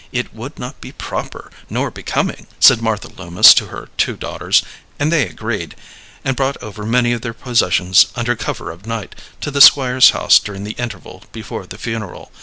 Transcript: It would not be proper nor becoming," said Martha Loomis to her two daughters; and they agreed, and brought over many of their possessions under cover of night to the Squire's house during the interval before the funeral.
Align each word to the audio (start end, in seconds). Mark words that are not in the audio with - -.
It 0.11 0.33
would 0.33 0.57
not 0.57 0.81
be 0.81 0.91
proper 0.93 1.51
nor 1.69 1.91
becoming," 1.91 2.47
said 2.59 2.81
Martha 2.81 3.07
Loomis 3.07 3.53
to 3.53 3.67
her 3.67 3.89
two 3.97 4.17
daughters; 4.17 4.63
and 4.97 5.11
they 5.11 5.27
agreed, 5.27 5.75
and 6.25 6.35
brought 6.35 6.57
over 6.63 6.87
many 6.87 7.13
of 7.13 7.21
their 7.21 7.35
possessions 7.35 8.07
under 8.15 8.35
cover 8.35 8.71
of 8.71 8.87
night 8.87 9.13
to 9.41 9.51
the 9.51 9.61
Squire's 9.61 10.09
house 10.09 10.39
during 10.39 10.63
the 10.63 10.71
interval 10.71 11.25
before 11.31 11.67
the 11.67 11.77
funeral. 11.77 12.31